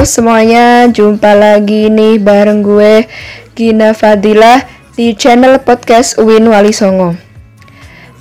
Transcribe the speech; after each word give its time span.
Semuanya, 0.00 0.88
jumpa 0.88 1.36
lagi 1.36 1.92
nih 1.92 2.16
bareng 2.16 2.64
gue 2.64 3.04
Gina 3.52 3.92
Fadilah 3.92 4.64
di 4.96 5.12
channel 5.12 5.60
podcast 5.60 6.16
Uwin 6.16 6.48
Wali 6.48 6.72
Songo. 6.72 7.20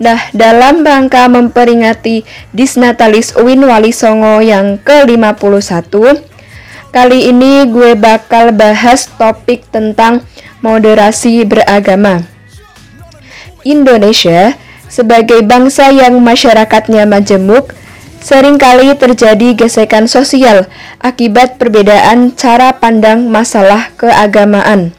Nah, 0.03 0.19
dalam 0.35 0.83
rangka 0.83 1.31
memperingati 1.31 2.27
Disnatalis 2.51 3.31
Uwin 3.39 3.63
Wali 3.63 3.95
Songo 3.95 4.43
yang 4.43 4.75
ke-51, 4.83 6.19
kali 6.91 7.31
ini 7.31 7.63
gue 7.71 7.95
bakal 7.95 8.51
bahas 8.51 9.07
topik 9.15 9.63
tentang 9.71 10.27
moderasi 10.59 11.47
beragama. 11.47 12.27
Indonesia 13.63 14.59
sebagai 14.91 15.39
bangsa 15.47 15.95
yang 15.95 16.19
masyarakatnya 16.19 17.07
majemuk, 17.07 17.71
sering 18.19 18.59
kali 18.59 18.91
terjadi 18.95 19.55
gesekan 19.55 20.05
sosial 20.05 20.67
akibat 20.99 21.55
perbedaan 21.55 22.35
cara 22.35 22.75
pandang 22.75 23.31
masalah 23.31 23.91
keagamaan. 23.95 24.91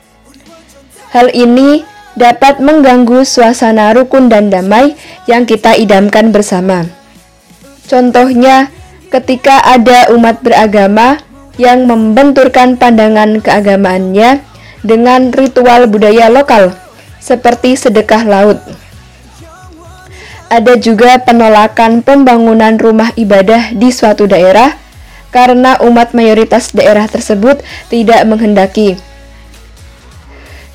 Hal 1.13 1.29
ini 1.35 1.85
dapat 2.17 2.59
mengganggu 2.59 3.23
suasana 3.25 3.93
rukun 3.95 4.29
dan 4.29 4.51
damai 4.51 4.97
yang 5.25 5.47
kita 5.47 5.77
idamkan 5.79 6.33
bersama. 6.35 6.87
Contohnya, 7.87 8.71
ketika 9.11 9.59
ada 9.67 10.15
umat 10.15 10.39
beragama 10.45 11.19
yang 11.59 11.85
membenturkan 11.91 12.79
pandangan 12.79 13.43
keagamaannya 13.43 14.41
dengan 14.87 15.35
ritual 15.35 15.91
budaya 15.91 16.31
lokal, 16.31 16.73
seperti 17.21 17.77
sedekah 17.77 18.25
laut. 18.25 18.59
Ada 20.51 20.75
juga 20.83 21.15
penolakan 21.23 22.03
pembangunan 22.03 22.75
rumah 22.75 23.15
ibadah 23.15 23.71
di 23.71 23.95
suatu 23.95 24.27
daerah 24.27 24.75
karena 25.31 25.79
umat 25.87 26.11
mayoritas 26.11 26.75
daerah 26.75 27.07
tersebut 27.07 27.63
tidak 27.87 28.27
menghendaki. 28.27 28.99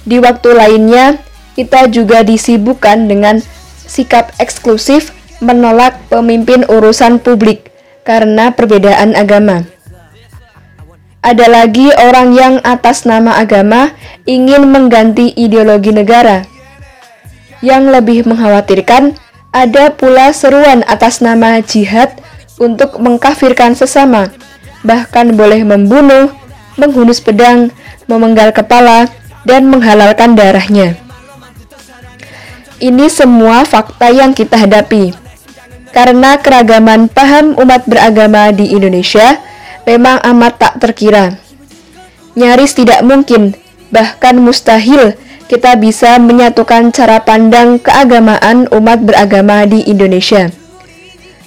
Di 0.08 0.24
waktu 0.24 0.56
lainnya, 0.56 1.20
kita 1.60 1.92
juga 1.92 2.24
disibukkan 2.24 3.12
dengan 3.12 3.44
sikap 3.84 4.32
eksklusif 4.40 5.12
menolak 5.44 6.00
pemimpin 6.08 6.64
urusan 6.72 7.20
publik 7.20 7.68
karena 8.08 8.56
perbedaan 8.56 9.12
agama. 9.12 9.68
Ada 11.26 11.50
lagi 11.50 11.90
orang 11.90 12.38
yang 12.38 12.56
atas 12.62 13.04
nama 13.04 13.36
agama 13.42 13.92
ingin 14.30 14.70
mengganti 14.70 15.34
ideologi 15.34 15.90
negara. 15.90 16.46
Yang 17.66 17.84
lebih 17.98 18.20
mengkhawatirkan, 18.30 19.18
ada 19.56 19.88
pula 19.88 20.36
seruan 20.36 20.84
atas 20.84 21.24
nama 21.24 21.64
jihad 21.64 22.12
untuk 22.60 23.00
mengkafirkan 23.00 23.72
sesama, 23.72 24.28
bahkan 24.84 25.32
boleh 25.32 25.64
membunuh, 25.64 26.28
menghunus 26.76 27.24
pedang, 27.24 27.72
memenggal 28.04 28.52
kepala, 28.52 29.08
dan 29.48 29.72
menghalalkan 29.72 30.36
darahnya. 30.36 31.00
Ini 32.84 33.08
semua 33.08 33.64
fakta 33.64 34.12
yang 34.12 34.36
kita 34.36 34.60
hadapi. 34.60 35.16
Karena 35.96 36.36
keragaman 36.36 37.08
paham 37.08 37.56
umat 37.56 37.88
beragama 37.88 38.52
di 38.52 38.76
Indonesia 38.76 39.40
memang 39.88 40.20
amat 40.36 40.60
tak 40.60 40.74
terkira. 40.84 41.40
Nyaris 42.36 42.76
tidak 42.76 43.00
mungkin, 43.08 43.56
bahkan 43.96 44.36
mustahil 44.36 45.16
kita 45.46 45.78
bisa 45.78 46.18
menyatukan 46.18 46.90
cara 46.90 47.22
pandang 47.22 47.78
keagamaan 47.78 48.66
umat 48.74 49.06
beragama 49.06 49.70
di 49.70 49.86
Indonesia. 49.86 50.50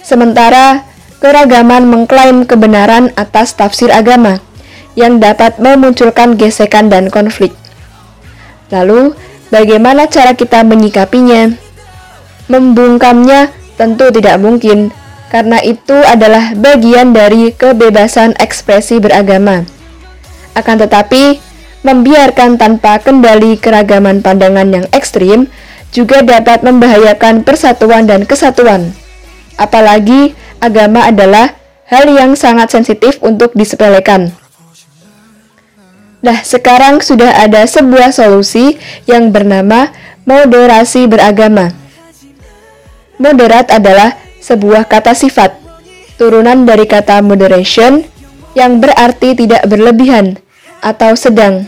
Sementara 0.06 0.86
keragaman 1.18 1.90
mengklaim 1.90 2.46
kebenaran 2.46 3.10
atas 3.18 3.58
tafsir 3.58 3.90
agama 3.90 4.38
yang 4.94 5.18
dapat 5.18 5.58
memunculkan 5.58 6.38
gesekan 6.38 6.90
dan 6.90 7.10
konflik. 7.10 7.54
Lalu, 8.70 9.14
bagaimana 9.50 10.06
cara 10.06 10.34
kita 10.34 10.62
menyikapinya? 10.62 11.54
Membungkamnya 12.46 13.50
tentu 13.76 14.10
tidak 14.14 14.38
mungkin, 14.40 14.90
karena 15.28 15.60
itu 15.60 15.94
adalah 16.06 16.54
bagian 16.56 17.12
dari 17.12 17.52
kebebasan 17.52 18.38
ekspresi 18.38 18.98
beragama. 19.02 19.66
Akan 20.56 20.80
tetapi, 20.80 21.38
membiarkan 21.86 22.58
tanpa 22.58 22.98
kendali 22.98 23.54
keragaman 23.54 24.18
pandangan 24.24 24.66
yang 24.66 24.86
ekstrim 24.90 25.46
juga 25.94 26.20
dapat 26.20 26.60
membahayakan 26.66 27.46
persatuan 27.46 28.04
dan 28.04 28.26
kesatuan. 28.28 28.92
Apalagi 29.56 30.34
agama 30.58 31.06
adalah 31.06 31.56
hal 31.88 32.04
yang 32.10 32.36
sangat 32.36 32.68
sensitif 32.74 33.16
untuk 33.24 33.54
disepelekan. 33.56 34.34
Nah, 36.18 36.42
sekarang 36.42 36.98
sudah 36.98 37.30
ada 37.46 37.62
sebuah 37.62 38.10
solusi 38.10 38.74
yang 39.06 39.30
bernama 39.30 39.94
moderasi 40.26 41.06
beragama. 41.06 41.70
Moderat 43.22 43.70
adalah 43.70 44.18
sebuah 44.42 44.90
kata 44.90 45.14
sifat, 45.14 45.54
turunan 46.18 46.66
dari 46.66 46.90
kata 46.90 47.22
moderation 47.22 48.02
yang 48.58 48.82
berarti 48.82 49.38
tidak 49.38 49.62
berlebihan 49.70 50.42
atau 50.84 51.14
sedang. 51.18 51.66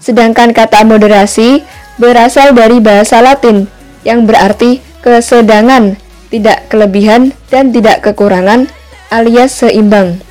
Sedangkan 0.00 0.56
kata 0.56 0.82
moderasi 0.88 1.62
berasal 2.00 2.56
dari 2.56 2.80
bahasa 2.80 3.20
Latin 3.20 3.68
yang 4.02 4.24
berarti 4.24 4.80
kesedangan, 5.04 6.00
tidak 6.32 6.72
kelebihan 6.72 7.36
dan 7.52 7.68
tidak 7.74 8.00
kekurangan 8.00 8.70
alias 9.12 9.60
seimbang. 9.60 10.22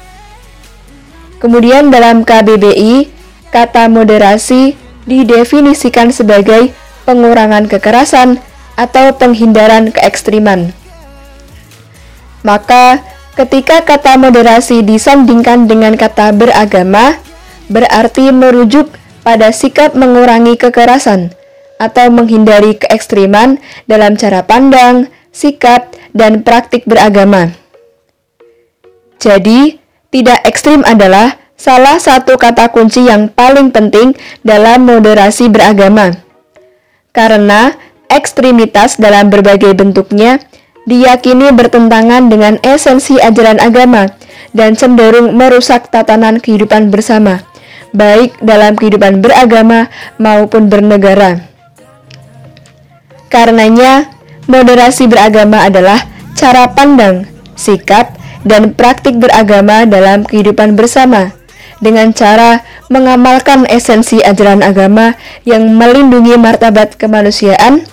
Kemudian 1.38 1.94
dalam 1.94 2.26
KBBI, 2.26 3.08
kata 3.54 3.88
moderasi 3.88 4.76
didefinisikan 5.08 6.12
sebagai 6.12 6.74
pengurangan 7.08 7.66
kekerasan 7.66 8.42
atau 8.76 9.16
penghindaran 9.16 9.92
keekstriman. 9.92 10.72
Maka, 12.44 13.04
ketika 13.36 13.84
kata 13.84 14.16
moderasi 14.16 14.84
disandingkan 14.84 15.68
dengan 15.68 16.00
kata 16.00 16.32
beragama, 16.32 17.20
berarti 17.70 18.34
merujuk 18.34 18.92
pada 19.22 19.54
sikap 19.54 19.94
mengurangi 19.94 20.58
kekerasan 20.58 21.32
atau 21.80 22.12
menghindari 22.12 22.76
keekstriman 22.76 23.62
dalam 23.88 24.20
cara 24.20 24.44
pandang, 24.44 25.08
sikap, 25.32 25.96
dan 26.12 26.44
praktik 26.44 26.84
beragama. 26.84 27.56
Jadi, 29.22 29.80
tidak 30.10 30.44
ekstrim 30.44 30.84
adalah 30.84 31.38
salah 31.56 32.02
satu 32.02 32.36
kata 32.36 32.74
kunci 32.74 33.08
yang 33.08 33.32
paling 33.32 33.70
penting 33.70 34.18
dalam 34.44 34.90
moderasi 34.90 35.48
beragama. 35.48 36.18
Karena 37.14 37.76
ekstremitas 38.10 38.98
dalam 38.98 39.30
berbagai 39.30 39.76
bentuknya 39.78 40.42
diyakini 40.90 41.54
bertentangan 41.54 42.32
dengan 42.32 42.58
esensi 42.66 43.22
ajaran 43.22 43.62
agama 43.62 44.10
dan 44.56 44.74
cenderung 44.74 45.38
merusak 45.38 45.94
tatanan 45.94 46.42
kehidupan 46.42 46.90
bersama 46.90 47.46
baik 47.92 48.42
dalam 48.42 48.76
kehidupan 48.78 49.22
beragama 49.22 49.90
maupun 50.22 50.68
bernegara. 50.70 51.46
Karenanya, 53.30 54.10
moderasi 54.50 55.06
beragama 55.06 55.66
adalah 55.70 56.02
cara 56.34 56.70
pandang, 56.74 57.30
sikap, 57.54 58.18
dan 58.48 58.74
praktik 58.74 59.20
beragama 59.20 59.86
dalam 59.86 60.26
kehidupan 60.26 60.74
bersama 60.74 61.36
dengan 61.84 62.12
cara 62.12 62.64
mengamalkan 62.92 63.68
esensi 63.68 64.20
ajaran 64.24 64.64
agama 64.64 65.16
yang 65.48 65.68
melindungi 65.76 66.36
martabat 66.36 66.96
kemanusiaan 66.96 67.88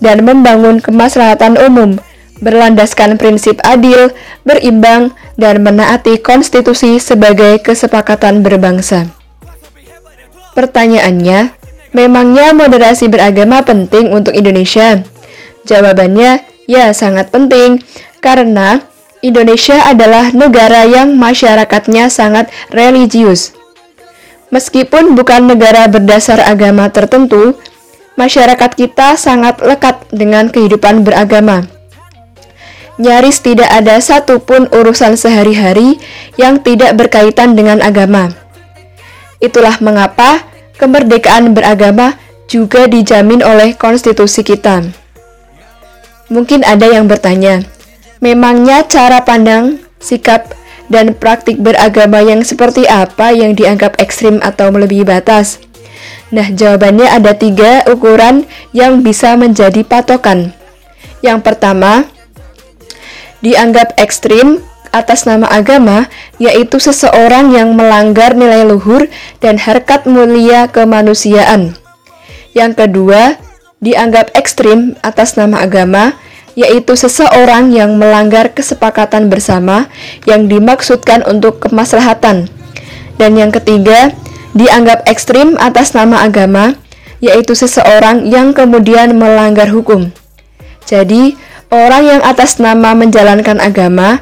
dan 0.00 0.24
membangun 0.24 0.80
kemaslahatan 0.80 1.60
umum 1.60 2.00
berlandaskan 2.40 3.20
prinsip 3.20 3.60
adil, 3.62 4.10
berimbang, 4.48 5.12
dan 5.36 5.60
menaati 5.60 6.16
konstitusi 6.24 6.96
sebagai 6.96 7.60
kesepakatan 7.60 8.40
berbangsa. 8.40 9.19
Pertanyaannya, 10.60 11.56
memangnya 11.96 12.52
moderasi 12.52 13.08
beragama 13.08 13.64
penting 13.64 14.12
untuk 14.12 14.36
Indonesia? 14.36 15.00
Jawabannya, 15.64 16.44
ya 16.68 16.92
sangat 16.92 17.32
penting, 17.32 17.80
karena 18.20 18.84
Indonesia 19.24 19.80
adalah 19.88 20.36
negara 20.36 20.84
yang 20.84 21.16
masyarakatnya 21.16 22.12
sangat 22.12 22.52
religius. 22.68 23.56
Meskipun 24.52 25.16
bukan 25.16 25.48
negara 25.48 25.88
berdasar 25.88 26.44
agama 26.44 26.92
tertentu, 26.92 27.56
masyarakat 28.20 28.76
kita 28.76 29.16
sangat 29.16 29.64
lekat 29.64 29.96
dengan 30.12 30.52
kehidupan 30.52 31.08
beragama. 31.08 31.64
Nyaris 33.00 33.40
tidak 33.40 33.72
ada 33.72 33.96
satupun 33.96 34.68
urusan 34.68 35.16
sehari-hari 35.16 35.96
yang 36.36 36.60
tidak 36.60 37.00
berkaitan 37.00 37.56
dengan 37.56 37.80
agama. 37.80 38.28
Itulah 39.40 39.80
mengapa 39.80 40.49
kemerdekaan 40.80 41.52
beragama 41.52 42.16
juga 42.48 42.88
dijamin 42.88 43.44
oleh 43.44 43.76
konstitusi 43.76 44.40
kita. 44.40 44.88
Mungkin 46.32 46.64
ada 46.64 46.88
yang 46.88 47.04
bertanya, 47.04 47.60
memangnya 48.24 48.88
cara 48.88 49.20
pandang, 49.20 49.76
sikap, 50.00 50.56
dan 50.90 51.14
praktik 51.14 51.60
beragama 51.60 52.24
yang 52.24 52.42
seperti 52.42 52.88
apa 52.88 53.30
yang 53.30 53.54
dianggap 53.54 54.00
ekstrim 54.00 54.40
atau 54.42 54.72
melebihi 54.72 55.06
batas? 55.06 55.62
Nah, 56.34 56.46
jawabannya 56.50 57.06
ada 57.06 57.34
tiga 57.34 57.86
ukuran 57.86 58.46
yang 58.70 59.02
bisa 59.02 59.34
menjadi 59.34 59.82
patokan. 59.86 60.54
Yang 61.22 61.42
pertama, 61.46 62.06
dianggap 63.42 63.98
ekstrim 63.98 64.62
atas 64.90 65.26
nama 65.26 65.46
agama, 65.50 66.10
yaitu 66.42 66.82
seseorang 66.82 67.54
yang 67.54 67.74
melanggar 67.74 68.34
nilai 68.34 68.66
luhur 68.66 69.06
dan 69.38 69.58
harkat 69.58 70.06
mulia 70.06 70.66
kemanusiaan. 70.70 71.74
Yang 72.54 72.72
kedua, 72.86 73.38
dianggap 73.78 74.34
ekstrim 74.34 74.98
atas 75.00 75.38
nama 75.38 75.62
agama, 75.62 76.18
yaitu 76.58 76.98
seseorang 76.98 77.70
yang 77.70 77.96
melanggar 77.96 78.50
kesepakatan 78.50 79.30
bersama 79.30 79.86
yang 80.26 80.50
dimaksudkan 80.50 81.22
untuk 81.24 81.62
kemaslahatan. 81.62 82.50
Dan 83.16 83.38
yang 83.38 83.54
ketiga, 83.54 84.10
dianggap 84.52 85.06
ekstrim 85.06 85.54
atas 85.62 85.94
nama 85.94 86.26
agama, 86.26 86.74
yaitu 87.22 87.54
seseorang 87.54 88.26
yang 88.26 88.50
kemudian 88.56 89.14
melanggar 89.14 89.70
hukum. 89.70 90.10
Jadi, 90.88 91.38
orang 91.70 92.02
yang 92.02 92.20
atas 92.26 92.58
nama 92.58 92.96
menjalankan 92.96 93.62
agama 93.62 94.18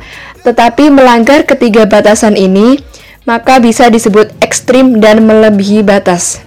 tetapi 0.48 0.88
melanggar 0.88 1.44
ketiga 1.44 1.84
batasan 1.84 2.32
ini, 2.32 2.80
maka 3.28 3.60
bisa 3.60 3.92
disebut 3.92 4.32
ekstrim 4.40 4.96
dan 4.96 5.28
melebihi 5.28 5.84
batas. 5.84 6.40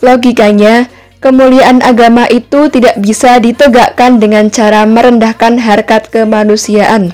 Logikanya, 0.00 0.88
kemuliaan 1.20 1.84
agama 1.84 2.24
itu 2.32 2.72
tidak 2.72 2.96
bisa 3.04 3.36
ditegakkan 3.36 4.16
dengan 4.16 4.48
cara 4.48 4.88
merendahkan 4.88 5.60
harkat 5.60 6.08
kemanusiaan. 6.08 7.12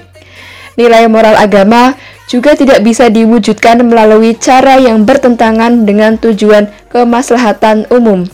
Nilai 0.78 1.10
moral 1.10 1.34
agama 1.34 1.98
juga 2.30 2.54
tidak 2.54 2.86
bisa 2.86 3.10
diwujudkan 3.10 3.82
melalui 3.82 4.38
cara 4.38 4.78
yang 4.78 5.02
bertentangan 5.02 5.82
dengan 5.82 6.14
tujuan 6.14 6.70
kemaslahatan 6.94 7.90
umum. 7.90 8.30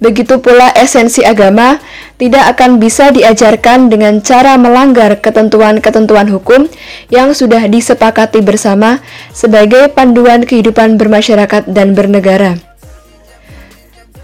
Begitu 0.00 0.40
pula 0.40 0.72
esensi 0.72 1.20
agama 1.20 1.76
tidak 2.16 2.56
akan 2.56 2.80
bisa 2.80 3.12
diajarkan 3.12 3.92
dengan 3.92 4.24
cara 4.24 4.56
melanggar 4.56 5.20
ketentuan-ketentuan 5.20 6.24
hukum 6.32 6.72
yang 7.12 7.36
sudah 7.36 7.68
disepakati 7.68 8.40
bersama 8.40 9.04
sebagai 9.36 9.92
panduan 9.92 10.48
kehidupan 10.48 10.96
bermasyarakat 10.96 11.68
dan 11.68 11.92
bernegara. 11.92 12.56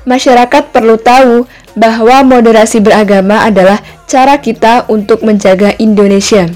Masyarakat 0.08 0.72
perlu 0.72 0.96
tahu 0.96 1.44
bahwa 1.76 2.24
moderasi 2.24 2.80
beragama 2.80 3.44
adalah 3.44 3.84
cara 4.08 4.40
kita 4.40 4.88
untuk 4.88 5.28
menjaga 5.28 5.76
Indonesia. 5.76 6.48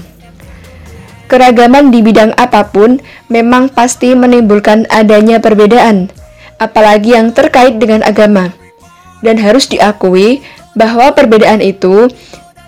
Keragaman 1.29 1.93
di 1.93 2.01
bidang 2.01 2.33
apa 2.41 2.73
pun 2.73 2.97
memang 3.29 3.69
pasti 3.69 4.17
menimbulkan 4.17 4.89
adanya 4.89 5.37
perbedaan, 5.37 6.09
apalagi 6.57 7.13
yang 7.13 7.29
terkait 7.37 7.77
dengan 7.77 8.01
agama 8.01 8.49
dan 9.21 9.37
harus 9.37 9.69
diakui 9.69 10.41
bahwa 10.73 11.13
perbedaan 11.13 11.61
itu 11.61 12.09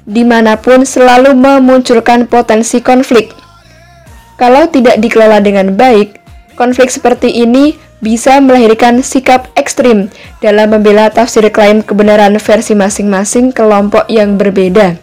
di 0.03 0.23
mana 0.27 0.59
pun 0.59 0.83
selalu 0.83 1.35
memunculkan 1.35 2.27
potensi 2.27 2.83
konflik. 2.83 3.31
Kalau 4.35 4.67
tidak 4.67 4.99
dikelola 4.99 5.39
dengan 5.39 5.73
baik, 5.77 6.19
konflik 6.59 6.91
seperti 6.91 7.31
ini 7.31 7.77
bisa 8.03 8.43
melahirkan 8.43 8.99
sikap 8.99 9.47
ekstrim 9.55 10.11
dalam 10.43 10.75
membela 10.75 11.07
tafsir 11.07 11.47
klaim 11.47 11.79
kebenaran 11.79 12.35
versi 12.35 12.75
masing-masing 12.75 13.55
kelompok 13.55 14.03
yang 14.11 14.35
berbeda. 14.35 14.99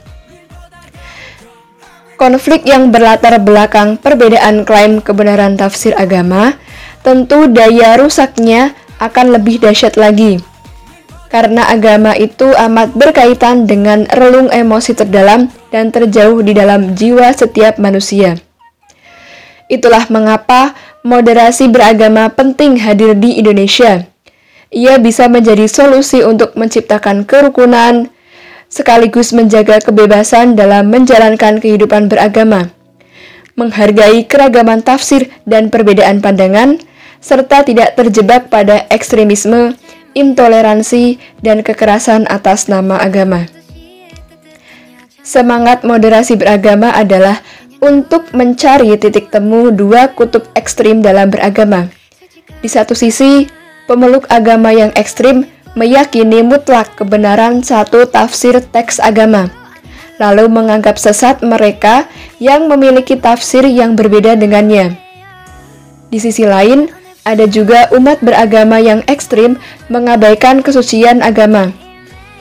Konflik 2.20 2.68
yang 2.68 2.92
berlatar 2.92 3.40
belakang 3.40 3.96
perbedaan 3.96 4.68
klaim 4.68 5.00
kebenaran 5.00 5.56
tafsir 5.56 5.96
agama, 5.96 6.60
tentu 7.00 7.48
daya 7.48 7.96
rusaknya 7.96 8.76
akan 9.00 9.40
lebih 9.40 9.64
dahsyat 9.64 9.96
lagi 9.96 10.44
karena 11.30 11.70
agama 11.70 12.12
itu 12.18 12.50
amat 12.50 12.92
berkaitan 12.98 13.64
dengan 13.64 14.04
relung 14.10 14.50
emosi 14.50 14.98
terdalam 14.98 15.46
dan 15.70 15.94
terjauh 15.94 16.42
di 16.42 16.52
dalam 16.52 16.98
jiwa 16.98 17.30
setiap 17.30 17.78
manusia. 17.78 18.42
Itulah 19.70 20.10
mengapa 20.10 20.74
moderasi 21.06 21.70
beragama 21.70 22.34
penting 22.34 22.82
hadir 22.82 23.14
di 23.14 23.38
Indonesia. 23.38 24.10
Ia 24.74 24.98
bisa 24.98 25.30
menjadi 25.30 25.70
solusi 25.70 26.26
untuk 26.26 26.58
menciptakan 26.58 27.22
kerukunan, 27.22 28.10
sekaligus 28.66 29.30
menjaga 29.30 29.78
kebebasan 29.78 30.58
dalam 30.58 30.90
menjalankan 30.90 31.62
kehidupan 31.62 32.10
beragama, 32.10 32.74
menghargai 33.54 34.26
keragaman 34.26 34.82
tafsir 34.82 35.30
dan 35.46 35.70
perbedaan 35.70 36.18
pandangan, 36.18 36.78
serta 37.22 37.62
tidak 37.66 37.94
terjebak 37.94 38.50
pada 38.50 38.86
ekstremisme 38.90 39.78
intoleransi, 40.14 41.18
dan 41.40 41.62
kekerasan 41.62 42.26
atas 42.30 42.66
nama 42.66 42.98
agama. 42.98 43.46
Semangat 45.20 45.86
moderasi 45.86 46.34
beragama 46.34 46.90
adalah 46.90 47.38
untuk 47.80 48.28
mencari 48.36 48.92
titik 49.00 49.32
temu 49.32 49.72
dua 49.72 50.12
kutub 50.12 50.44
ekstrim 50.52 51.00
dalam 51.00 51.32
beragama. 51.32 51.88
Di 52.60 52.68
satu 52.68 52.92
sisi, 52.92 53.48
pemeluk 53.88 54.28
agama 54.28 54.68
yang 54.74 54.92
ekstrim 54.98 55.48
meyakini 55.78 56.44
mutlak 56.44 56.92
kebenaran 56.98 57.64
satu 57.64 58.04
tafsir 58.04 58.60
teks 58.60 59.00
agama, 59.00 59.48
lalu 60.20 60.50
menganggap 60.50 61.00
sesat 61.00 61.40
mereka 61.40 62.04
yang 62.36 62.68
memiliki 62.68 63.16
tafsir 63.16 63.64
yang 63.64 63.96
berbeda 63.96 64.36
dengannya. 64.36 64.98
Di 66.10 66.18
sisi 66.18 66.44
lain, 66.44 66.90
ada 67.30 67.46
juga 67.46 67.86
umat 67.94 68.18
beragama 68.18 68.82
yang 68.82 69.06
ekstrim 69.06 69.54
mengabaikan 69.86 70.66
kesucian 70.66 71.22
agama 71.22 71.70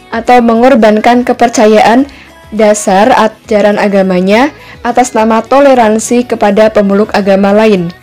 atau 0.10 0.42
mengorbankan 0.42 1.22
kepercayaan 1.22 2.10
dasar 2.50 3.14
ajaran 3.14 3.78
agamanya 3.78 4.50
atas 4.82 5.14
nama 5.14 5.46
toleransi 5.46 6.26
kepada 6.26 6.74
pemeluk 6.74 7.14
agama 7.14 7.54
lain. 7.54 7.94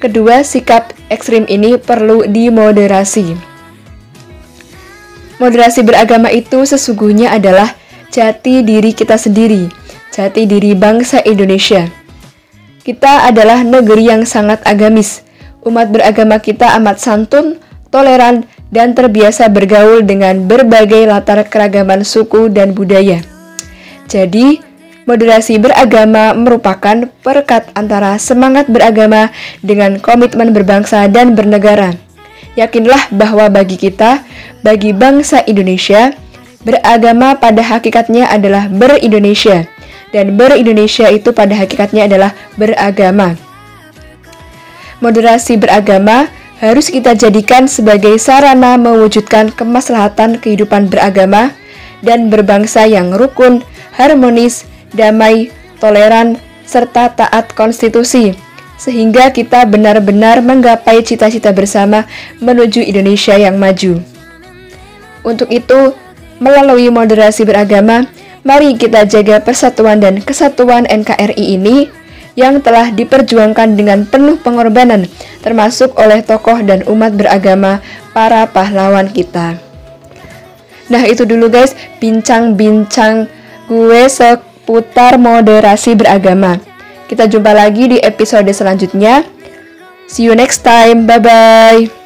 Kedua 0.00 0.40
sikap 0.40 0.96
ekstrim 1.12 1.44
ini 1.44 1.76
perlu 1.76 2.24
dimoderasi. 2.24 3.36
Moderasi 5.36 5.84
beragama 5.84 6.32
itu 6.32 6.64
sesungguhnya 6.64 7.36
adalah 7.36 7.76
jati 8.08 8.64
diri 8.64 8.96
kita 8.96 9.20
sendiri, 9.20 9.68
jati 10.10 10.48
diri 10.48 10.72
bangsa 10.72 11.20
Indonesia. 11.22 11.84
Kita 12.82 13.28
adalah 13.28 13.60
negeri 13.60 14.08
yang 14.08 14.22
sangat 14.24 14.64
agamis, 14.64 15.27
umat 15.68 15.92
beragama 15.92 16.40
kita 16.40 16.72
amat 16.80 16.96
santun, 16.98 17.60
toleran, 17.92 18.48
dan 18.68 18.92
terbiasa 18.92 19.48
bergaul 19.48 20.04
dengan 20.04 20.44
berbagai 20.44 21.08
latar 21.08 21.40
keragaman 21.48 22.04
suku 22.04 22.52
dan 22.52 22.76
budaya. 22.76 23.24
Jadi, 24.08 24.60
moderasi 25.08 25.56
beragama 25.56 26.36
merupakan 26.36 27.08
perekat 27.24 27.72
antara 27.72 28.16
semangat 28.20 28.68
beragama 28.68 29.32
dengan 29.64 29.96
komitmen 30.00 30.52
berbangsa 30.52 31.08
dan 31.08 31.32
bernegara. 31.32 31.96
Yakinlah 32.60 33.12
bahwa 33.14 33.48
bagi 33.48 33.80
kita, 33.80 34.24
bagi 34.60 34.92
bangsa 34.92 35.40
Indonesia, 35.48 36.12
beragama 36.60 37.38
pada 37.38 37.62
hakikatnya 37.64 38.28
adalah 38.28 38.68
ber-Indonesia, 38.68 39.64
dan 40.12 40.36
ber-Indonesia 40.36 41.08
itu 41.08 41.32
pada 41.32 41.54
hakikatnya 41.56 42.04
adalah 42.10 42.36
beragama 42.58 43.47
moderasi 44.98 45.58
beragama 45.58 46.30
harus 46.58 46.90
kita 46.90 47.14
jadikan 47.14 47.70
sebagai 47.70 48.18
sarana 48.18 48.74
mewujudkan 48.74 49.54
kemaslahatan 49.54 50.42
kehidupan 50.42 50.90
beragama 50.90 51.54
dan 52.02 52.30
berbangsa 52.30 52.86
yang 52.86 53.14
rukun, 53.14 53.62
harmonis, 53.94 54.66
damai, 54.94 55.50
toleran, 55.78 56.38
serta 56.66 57.14
taat 57.14 57.54
konstitusi, 57.54 58.34
sehingga 58.78 59.30
kita 59.30 59.66
benar-benar 59.66 60.42
menggapai 60.42 61.02
cita-cita 61.02 61.54
bersama 61.54 62.06
menuju 62.42 62.82
Indonesia 62.82 63.34
yang 63.38 63.58
maju. 63.58 64.02
Untuk 65.26 65.50
itu, 65.50 65.94
melalui 66.38 66.90
moderasi 66.90 67.42
beragama, 67.46 68.06
mari 68.46 68.78
kita 68.78 69.06
jaga 69.06 69.42
persatuan 69.42 69.98
dan 69.98 70.22
kesatuan 70.22 70.86
NKRI 70.86 71.58
ini 71.58 71.90
yang 72.38 72.62
telah 72.62 72.94
diperjuangkan 72.94 73.74
dengan 73.74 74.06
penuh 74.06 74.38
pengorbanan, 74.38 75.10
termasuk 75.42 75.98
oleh 75.98 76.22
tokoh 76.22 76.62
dan 76.62 76.86
umat 76.86 77.18
beragama 77.18 77.82
para 78.14 78.46
pahlawan 78.46 79.10
kita. 79.10 79.58
Nah, 80.86 81.02
itu 81.02 81.26
dulu 81.26 81.50
guys, 81.50 81.74
bincang-bincang 81.98 83.26
gue 83.66 84.02
seputar 84.06 85.18
moderasi 85.18 85.98
beragama. 85.98 86.62
Kita 87.10 87.26
jumpa 87.26 87.50
lagi 87.50 87.90
di 87.90 87.98
episode 87.98 88.48
selanjutnya. 88.54 89.26
See 90.06 90.30
you 90.30 90.38
next 90.38 90.62
time. 90.62 91.10
Bye 91.10 91.20
bye. 91.20 91.97